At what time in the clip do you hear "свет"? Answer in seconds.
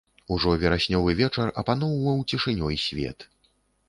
2.87-3.27